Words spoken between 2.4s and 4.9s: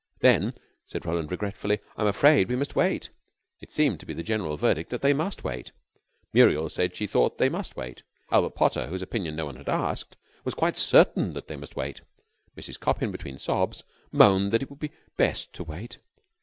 we must wait." It seemed to be the general verdict